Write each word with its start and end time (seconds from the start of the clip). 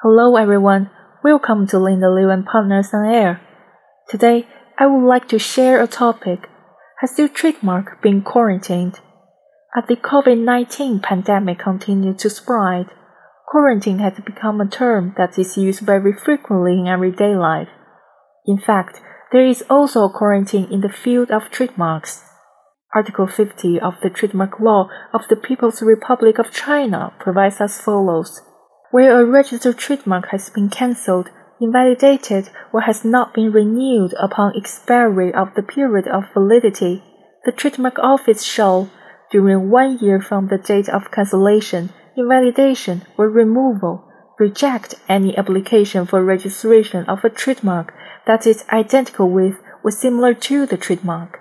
Hello 0.00 0.36
everyone, 0.36 0.90
welcome 1.24 1.66
to 1.66 1.76
Linda 1.76 2.08
Liu 2.08 2.30
and 2.30 2.46
Partners 2.46 2.90
on 2.94 3.04
Air. 3.04 3.40
Today, 4.08 4.46
I 4.78 4.86
would 4.86 5.04
like 5.04 5.26
to 5.30 5.40
share 5.40 5.82
a 5.82 5.88
topic. 5.88 6.48
Has 7.00 7.18
your 7.18 7.26
trademark 7.26 8.00
been 8.00 8.22
quarantined? 8.22 9.00
As 9.76 9.88
the 9.88 9.96
COVID-19 9.96 11.02
pandemic 11.02 11.58
continues 11.58 12.22
to 12.22 12.30
spread, 12.30 12.86
quarantine 13.48 13.98
has 13.98 14.12
become 14.24 14.60
a 14.60 14.68
term 14.68 15.14
that 15.16 15.36
is 15.36 15.56
used 15.56 15.80
very 15.80 16.12
frequently 16.12 16.78
in 16.78 16.86
everyday 16.86 17.34
life. 17.34 17.70
In 18.46 18.56
fact, 18.56 19.00
there 19.32 19.44
is 19.44 19.64
also 19.68 20.04
a 20.04 20.16
quarantine 20.16 20.68
in 20.70 20.80
the 20.80 20.88
field 20.88 21.32
of 21.32 21.50
trademarks. 21.50 22.22
Article 22.94 23.26
50 23.26 23.80
of 23.80 23.94
the 24.00 24.10
Trademark 24.10 24.60
Law 24.60 24.88
of 25.12 25.22
the 25.28 25.34
People's 25.34 25.82
Republic 25.82 26.38
of 26.38 26.52
China 26.52 27.12
provides 27.18 27.60
as 27.60 27.80
follows 27.80 28.42
where 28.90 29.20
a 29.20 29.24
registered 29.24 29.76
trademark 29.76 30.28
has 30.30 30.48
been 30.50 30.68
cancelled, 30.68 31.28
invalidated, 31.60 32.48
or 32.72 32.82
has 32.82 33.04
not 33.04 33.34
been 33.34 33.52
renewed 33.52 34.14
upon 34.18 34.56
expiry 34.56 35.32
of 35.34 35.54
the 35.54 35.62
period 35.62 36.06
of 36.08 36.24
validity, 36.32 37.02
the 37.44 37.52
Trademark 37.52 37.98
Office 37.98 38.42
shall, 38.42 38.90
during 39.30 39.70
one 39.70 39.98
year 39.98 40.20
from 40.20 40.48
the 40.48 40.58
date 40.58 40.88
of 40.88 41.10
cancellation, 41.10 41.90
invalidation, 42.16 43.02
or 43.16 43.28
removal, 43.28 44.04
reject 44.38 44.94
any 45.08 45.36
application 45.36 46.06
for 46.06 46.24
registration 46.24 47.04
of 47.06 47.24
a 47.24 47.30
trademark 47.30 47.92
that 48.26 48.46
is 48.46 48.64
identical 48.72 49.30
with 49.30 49.54
or 49.84 49.90
similar 49.90 50.34
to 50.34 50.66
the 50.66 50.76
trademark. 50.76 51.38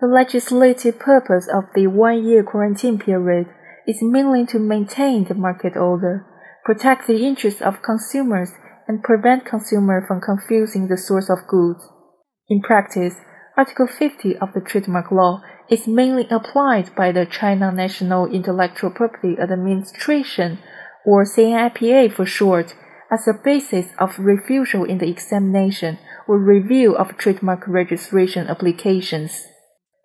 The 0.00 0.06
legislative 0.06 0.98
purpose 0.98 1.48
of 1.48 1.64
the 1.74 1.86
one 1.86 2.24
year 2.24 2.42
quarantine 2.42 2.98
period 2.98 3.46
is 3.86 3.98
mainly 4.02 4.44
to 4.46 4.58
maintain 4.58 5.24
the 5.24 5.34
market 5.34 5.76
order 5.76 6.26
protect 6.66 7.06
the 7.06 7.24
interests 7.24 7.62
of 7.62 7.80
consumers, 7.80 8.50
and 8.88 9.00
prevent 9.00 9.44
consumers 9.44 10.02
from 10.06 10.20
confusing 10.20 10.88
the 10.88 10.96
source 10.96 11.30
of 11.30 11.46
goods. 11.46 11.88
In 12.48 12.60
practice, 12.60 13.14
Article 13.56 13.86
50 13.86 14.36
of 14.38 14.52
the 14.52 14.60
Trademark 14.60 15.12
Law 15.12 15.42
is 15.70 15.86
mainly 15.86 16.26
applied 16.28 16.92
by 16.96 17.12
the 17.12 17.24
China 17.24 17.70
National 17.70 18.26
Intellectual 18.26 18.90
Property 18.90 19.36
Administration, 19.40 20.58
or 21.04 21.24
CNIPA 21.24 22.12
for 22.12 22.26
short, 22.26 22.74
as 23.12 23.28
a 23.28 23.40
basis 23.44 23.86
of 24.00 24.18
refusal 24.18 24.82
in 24.82 24.98
the 24.98 25.08
examination 25.08 25.98
or 26.26 26.36
review 26.36 26.96
of 26.96 27.16
trademark 27.16 27.62
registration 27.68 28.48
applications. 28.48 29.46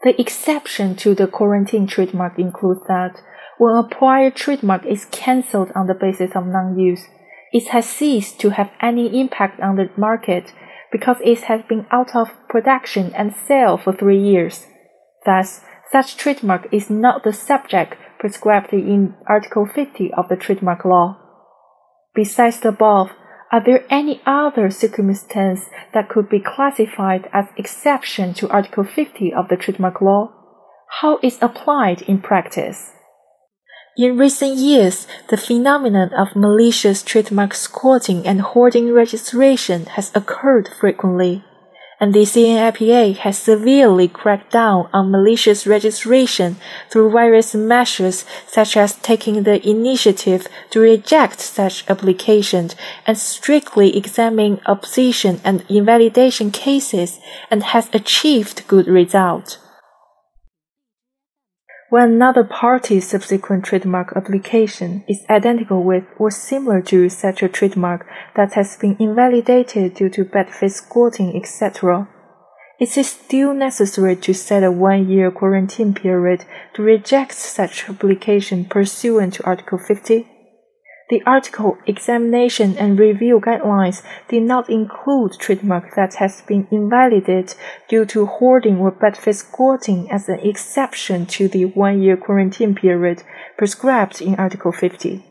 The 0.03 0.19
exception 0.21 0.95
to 0.97 1.15
the 1.15 1.25
quarantine 1.25 1.87
trademark 1.87 2.37
includes 2.37 2.81
that 2.87 3.19
when 3.61 3.75
a 3.75 3.83
prior 3.83 4.31
trademark 4.31 4.83
is 4.87 5.05
cancelled 5.11 5.71
on 5.75 5.85
the 5.85 5.93
basis 5.93 6.31
of 6.35 6.47
non-use, 6.47 7.05
it 7.53 7.67
has 7.67 7.87
ceased 7.87 8.39
to 8.39 8.49
have 8.49 8.71
any 8.81 9.21
impact 9.21 9.61
on 9.61 9.75
the 9.75 9.87
market 9.95 10.51
because 10.91 11.17
it 11.23 11.41
has 11.41 11.61
been 11.69 11.85
out 11.91 12.15
of 12.15 12.31
production 12.49 13.13
and 13.13 13.35
sale 13.35 13.77
for 13.77 13.93
three 13.93 14.17
years. 14.19 14.65
Thus, 15.27 15.61
such 15.91 16.17
trademark 16.17 16.73
is 16.73 16.89
not 16.89 17.23
the 17.23 17.33
subject 17.33 17.97
prescribed 18.17 18.73
in 18.73 19.13
Article 19.27 19.67
50 19.67 20.11
of 20.17 20.27
the 20.27 20.37
Trademark 20.37 20.83
Law. 20.83 21.19
Besides 22.15 22.61
the 22.61 22.69
above, 22.69 23.11
are 23.51 23.63
there 23.63 23.85
any 23.91 24.23
other 24.25 24.71
circumstances 24.71 25.69
that 25.93 26.09
could 26.09 26.29
be 26.29 26.39
classified 26.39 27.29
as 27.31 27.45
exception 27.57 28.33
to 28.33 28.49
Article 28.49 28.85
50 28.85 29.31
of 29.31 29.49
the 29.49 29.55
Trademark 29.55 30.01
Law? 30.01 30.31
How 31.01 31.19
is 31.21 31.37
applied 31.43 32.01
in 32.01 32.21
practice? 32.21 32.93
In 33.97 34.17
recent 34.17 34.55
years, 34.55 35.05
the 35.27 35.35
phenomenon 35.35 36.13
of 36.13 36.33
malicious 36.33 37.03
trademark 37.03 37.53
squatting 37.53 38.25
and 38.25 38.39
hoarding 38.39 38.93
registration 38.93 39.85
has 39.97 40.11
occurred 40.15 40.69
frequently, 40.69 41.43
and 41.99 42.13
the 42.13 42.21
CNIPA 42.21 43.17
has 43.17 43.37
severely 43.37 44.07
cracked 44.07 44.53
down 44.53 44.87
on 44.93 45.11
malicious 45.11 45.67
registration 45.67 46.55
through 46.89 47.11
various 47.11 47.53
measures 47.53 48.23
such 48.47 48.77
as 48.77 48.95
taking 48.95 49.43
the 49.43 49.59
initiative 49.69 50.47
to 50.69 50.79
reject 50.79 51.41
such 51.41 51.83
applications 51.89 52.77
and 53.05 53.17
strictly 53.17 53.97
examining 53.97 54.61
opposition 54.67 55.41
and 55.43 55.65
invalidation 55.67 56.49
cases 56.49 57.19
and 57.51 57.61
has 57.63 57.89
achieved 57.91 58.65
good 58.69 58.87
results. 58.87 59.57
When 61.91 62.13
another 62.13 62.45
party's 62.45 63.09
subsequent 63.09 63.65
trademark 63.65 64.13
application 64.15 65.03
is 65.09 65.25
identical 65.29 65.83
with 65.83 66.05
or 66.17 66.31
similar 66.31 66.81
to 66.83 67.09
such 67.09 67.43
a 67.43 67.49
trademark 67.49 68.07
that 68.33 68.53
has 68.53 68.77
been 68.77 68.95
invalidated 68.97 69.95
due 69.95 70.07
to 70.11 70.23
bad 70.23 70.49
faith 70.51 70.71
squatting, 70.71 71.35
etc., 71.35 72.07
it 72.79 72.95
is 72.97 73.09
still 73.09 73.53
necessary 73.53 74.15
to 74.15 74.33
set 74.33 74.63
a 74.63 74.71
one 74.71 75.09
year 75.09 75.31
quarantine 75.31 75.93
period 75.93 76.45
to 76.75 76.81
reject 76.81 77.33
such 77.33 77.89
application 77.89 78.63
pursuant 78.63 79.33
to 79.33 79.43
Article 79.43 79.77
50. 79.77 80.30
The 81.11 81.21
article 81.25 81.77
Examination 81.85 82.77
and 82.77 82.97
Review 82.97 83.41
Guidelines 83.41 84.01
did 84.29 84.43
not 84.43 84.69
include 84.69 85.33
trademark 85.37 85.93
that 85.97 86.15
has 86.15 86.39
been 86.39 86.69
invalidated 86.71 87.53
due 87.89 88.05
to 88.05 88.25
hoarding 88.25 88.77
or 88.77 88.91
bad 88.91 89.17
faith 89.17 89.35
squatting 89.35 90.09
as 90.09 90.29
an 90.29 90.39
exception 90.39 91.25
to 91.25 91.49
the 91.49 91.65
one-year 91.65 92.15
quarantine 92.15 92.75
period 92.75 93.23
prescribed 93.57 94.21
in 94.21 94.35
Article 94.35 94.71
50. 94.71 95.21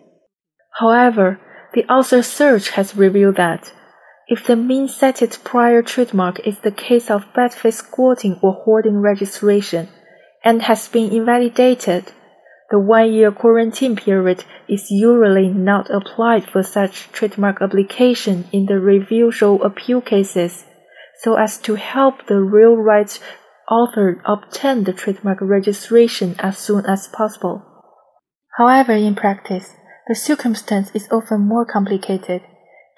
However, 0.79 1.41
the 1.73 1.87
author 1.87 2.23
search 2.23 2.73
has 2.73 2.95
revealed 2.95 3.37
that 3.37 3.73
if 4.29 4.47
the 4.47 4.57
mean 4.57 4.87
cited 4.87 5.39
prior 5.45 5.81
trademark 5.81 6.47
is 6.47 6.59
the 6.59 6.73
case 6.73 7.11
of 7.11 7.33
bad 7.33 7.55
faith 7.55 7.77
squatting 7.77 8.39
or 8.43 8.53
hoarding 8.53 8.99
registration 8.99 9.89
and 10.45 10.61
has 10.61 10.89
been 10.89 11.11
invalidated, 11.11 12.13
the 12.71 12.79
one-year 12.79 13.33
quarantine 13.33 13.97
period 13.97 14.45
is 14.71 14.91
usually 14.91 15.49
not 15.49 15.91
applied 15.91 16.49
for 16.49 16.63
such 16.63 17.11
trademark 17.13 17.61
application 17.61 18.47
in 18.53 18.67
the 18.67 18.79
refusal 18.79 19.63
appeal 19.65 20.01
cases, 20.01 20.65
so 21.23 21.35
as 21.35 21.59
to 21.59 21.75
help 21.75 22.27
the 22.27 22.41
real 22.41 22.77
rights 22.77 23.19
author 23.69 24.23
obtain 24.25 24.85
the 24.85 24.93
trademark 24.93 25.39
registration 25.41 26.37
as 26.39 26.57
soon 26.57 26.87
as 26.87 27.09
possible. 27.09 27.63
However, 28.57 28.93
in 28.93 29.15
practice, 29.15 29.75
the 30.07 30.15
circumstance 30.15 30.91
is 30.95 31.09
often 31.11 31.41
more 31.41 31.65
complicated, 31.65 32.43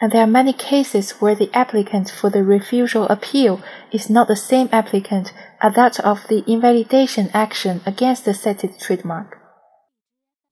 and 0.00 0.12
there 0.12 0.22
are 0.22 0.26
many 0.26 0.52
cases 0.52 1.12
where 1.20 1.34
the 1.34 1.50
applicant 1.54 2.10
for 2.10 2.28
the 2.28 2.44
refusal 2.44 3.06
appeal 3.08 3.62
is 3.92 4.10
not 4.10 4.28
the 4.28 4.36
same 4.36 4.68
applicant 4.72 5.32
as 5.62 5.74
that 5.74 6.00
of 6.00 6.26
the 6.28 6.42
invalidation 6.46 7.30
action 7.32 7.80
against 7.86 8.24
the 8.24 8.34
cited 8.34 8.78
trademark. 8.78 9.38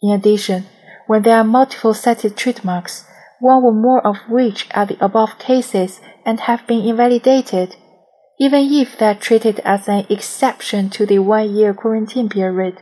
In 0.03 0.13
addition, 0.13 0.67
when 1.10 1.22
there 1.22 1.38
are 1.38 1.43
multiple 1.43 1.93
cited 1.93 2.37
trademarks, 2.37 3.04
one 3.41 3.65
or 3.65 3.75
more 3.75 4.00
of 4.06 4.16
which 4.28 4.69
are 4.71 4.87
the 4.87 5.04
above 5.04 5.41
cases 5.41 6.00
and 6.25 6.38
have 6.38 6.65
been 6.69 6.87
invalidated, 6.87 7.75
even 8.38 8.72
if 8.72 8.97
they 8.97 9.06
are 9.06 9.15
treated 9.16 9.59
as 9.65 9.88
an 9.88 10.06
exception 10.09 10.88
to 10.88 11.04
the 11.04 11.19
one 11.19 11.53
year 11.53 11.75
quarantine 11.75 12.28
period, 12.28 12.81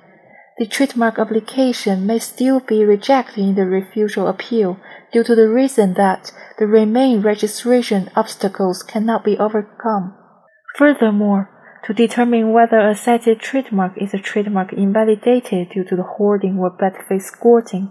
the 0.59 0.67
trademark 0.67 1.19
application 1.19 2.07
may 2.07 2.19
still 2.19 2.61
be 2.61 2.85
rejected 2.85 3.39
in 3.39 3.55
the 3.55 3.65
refusal 3.65 4.29
appeal 4.29 4.79
due 5.11 5.25
to 5.25 5.35
the 5.35 5.49
reason 5.49 5.95
that 5.95 6.31
the 6.59 6.67
remaining 6.67 7.23
registration 7.23 8.11
obstacles 8.15 8.83
cannot 8.83 9.25
be 9.25 9.39
overcome. 9.39 10.15
Furthermore, 10.77 11.49
to 11.87 11.95
determine 11.95 12.53
whether 12.53 12.79
a 12.79 12.95
cited 12.95 13.41
trademark 13.41 13.97
is 13.97 14.13
a 14.13 14.19
trademark 14.19 14.75
invalidated 14.75 15.71
due 15.71 15.85
to 15.85 15.97
the 15.97 16.03
hoarding 16.03 16.59
or 16.59 16.69
bad 16.69 16.93
faith 17.09 17.23
squatting. 17.23 17.91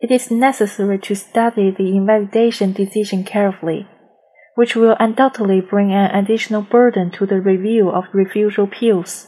It 0.00 0.10
is 0.10 0.30
necessary 0.30 0.98
to 1.00 1.14
study 1.14 1.70
the 1.70 1.94
invalidation 1.94 2.72
decision 2.72 3.22
carefully, 3.22 3.86
which 4.54 4.74
will 4.74 4.96
undoubtedly 4.98 5.60
bring 5.60 5.92
an 5.92 6.10
additional 6.14 6.62
burden 6.62 7.10
to 7.12 7.26
the 7.26 7.40
review 7.40 7.90
of 7.90 8.06
refusal 8.14 8.64
appeals. 8.64 9.26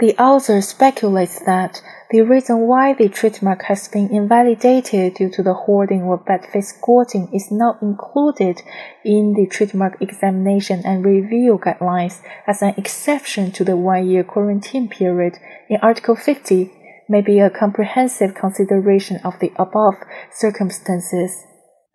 The 0.00 0.16
author 0.16 0.60
speculates 0.60 1.40
that 1.44 1.82
the 2.10 2.22
reason 2.22 2.66
why 2.66 2.94
the 2.94 3.08
trademark 3.08 3.62
has 3.64 3.86
been 3.86 4.10
invalidated 4.10 5.14
due 5.14 5.30
to 5.30 5.42
the 5.42 5.54
hoarding 5.54 6.02
or 6.02 6.16
bad 6.18 6.46
faith 6.52 6.66
squatting 6.66 7.28
is 7.32 7.50
not 7.50 7.82
included 7.82 8.62
in 9.04 9.34
the 9.34 9.46
trademark 9.46 10.00
examination 10.00 10.82
and 10.84 11.04
review 11.04 11.60
guidelines 11.64 12.20
as 12.46 12.62
an 12.62 12.74
exception 12.76 13.52
to 13.52 13.64
the 13.64 13.76
one-year 13.76 14.24
quarantine 14.24 14.88
period 14.88 15.34
in 15.68 15.78
Article 15.80 16.16
50 16.16 16.72
may 17.08 17.20
be 17.20 17.40
a 17.40 17.50
comprehensive 17.50 18.34
consideration 18.34 19.18
of 19.24 19.38
the 19.40 19.52
above 19.56 19.94
circumstances. 20.32 21.44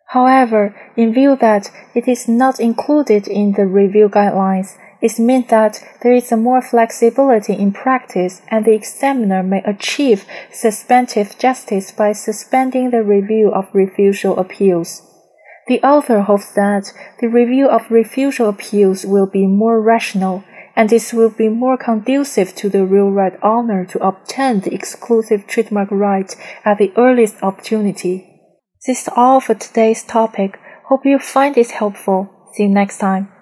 However, 0.07 0.75
in 0.95 1.13
view 1.13 1.35
that 1.37 1.71
it 1.95 2.07
is 2.07 2.27
not 2.27 2.59
included 2.59 3.27
in 3.27 3.53
the 3.53 3.65
review 3.65 4.09
guidelines, 4.09 4.77
it 5.01 5.19
means 5.19 5.47
that 5.47 5.83
there 6.01 6.13
is 6.13 6.31
more 6.31 6.61
flexibility 6.61 7.53
in 7.53 7.73
practice 7.73 8.41
and 8.49 8.63
the 8.63 8.73
examiner 8.73 9.43
may 9.43 9.61
achieve 9.65 10.25
substantive 10.51 11.37
justice 11.37 11.91
by 11.91 12.13
suspending 12.13 12.91
the 12.91 13.03
review 13.03 13.51
of 13.51 13.65
refusal 13.73 14.39
appeals. 14.39 15.01
The 15.67 15.81
author 15.81 16.21
hopes 16.21 16.53
that 16.53 16.93
the 17.19 17.27
review 17.27 17.67
of 17.67 17.89
refusal 17.89 18.49
appeals 18.49 19.05
will 19.05 19.27
be 19.27 19.45
more 19.45 19.81
rational 19.81 20.43
and 20.75 20.89
this 20.89 21.13
will 21.13 21.29
be 21.29 21.49
more 21.49 21.77
conducive 21.77 22.55
to 22.55 22.69
the 22.69 22.85
real 22.85 23.09
right 23.09 23.37
owner 23.43 23.85
to 23.85 24.05
obtain 24.05 24.61
the 24.61 24.73
exclusive 24.73 25.45
trademark 25.47 25.89
right 25.91 26.35
at 26.63 26.77
the 26.77 26.93
earliest 26.97 27.41
opportunity. 27.43 28.29
This 28.85 29.03
is 29.03 29.09
all 29.15 29.39
for 29.39 29.55
today's 29.55 30.03
topic. 30.03 30.59
Hope 30.85 31.05
you 31.05 31.19
find 31.19 31.55
this 31.55 31.71
helpful. 31.71 32.29
See 32.53 32.63
you 32.63 32.69
next 32.69 32.97
time. 32.97 33.32